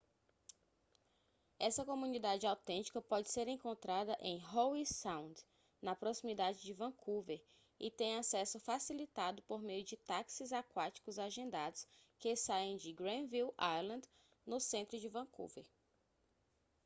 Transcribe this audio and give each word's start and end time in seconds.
essa 1.59 1.85
comunidade 1.85 2.47
autêntica 2.47 2.99
pode 2.99 3.29
ser 3.29 3.47
encontrada 3.47 4.17
em 4.19 4.43
howe 4.47 4.83
sound 4.83 5.39
na 5.79 5.95
proximidade 5.95 6.59
de 6.59 6.73
vancouver 6.73 7.39
e 7.79 7.91
tem 7.91 8.15
acesso 8.17 8.59
facilitado 8.59 9.43
por 9.43 9.61
meio 9.61 9.83
de 9.83 9.95
táxis 9.95 10.51
aquáticos 10.51 11.19
agendados 11.19 11.87
que 12.17 12.35
saem 12.35 12.77
de 12.77 12.91
granville 12.91 13.53
island 13.79 14.03
no 14.43 14.59
centro 14.59 14.97
de 14.97 15.07
vancouver 15.07 15.69